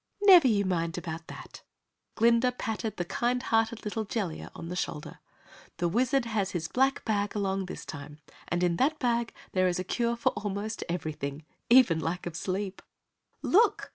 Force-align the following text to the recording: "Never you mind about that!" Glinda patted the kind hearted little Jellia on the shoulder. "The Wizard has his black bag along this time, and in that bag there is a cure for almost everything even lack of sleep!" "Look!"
"Never 0.23 0.47
you 0.47 0.65
mind 0.65 0.97
about 0.97 1.27
that!" 1.27 1.61
Glinda 2.15 2.51
patted 2.51 2.97
the 2.97 3.05
kind 3.05 3.43
hearted 3.43 3.85
little 3.85 4.03
Jellia 4.03 4.49
on 4.55 4.67
the 4.69 4.75
shoulder. 4.75 5.19
"The 5.77 5.87
Wizard 5.87 6.25
has 6.25 6.53
his 6.53 6.67
black 6.67 7.05
bag 7.05 7.35
along 7.35 7.67
this 7.67 7.85
time, 7.85 8.17
and 8.47 8.63
in 8.63 8.77
that 8.77 8.97
bag 8.97 9.31
there 9.51 9.67
is 9.67 9.77
a 9.77 9.83
cure 9.83 10.15
for 10.15 10.29
almost 10.31 10.83
everything 10.89 11.45
even 11.69 11.99
lack 11.99 12.25
of 12.25 12.35
sleep!" 12.35 12.81
"Look!" 13.43 13.89